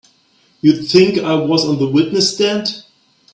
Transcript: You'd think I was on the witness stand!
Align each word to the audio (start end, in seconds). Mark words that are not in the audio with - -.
You'd 0.61 0.87
think 0.87 1.19
I 1.19 1.35
was 1.35 1.63
on 1.63 1.77
the 1.77 1.87
witness 1.87 2.33
stand! 2.33 2.85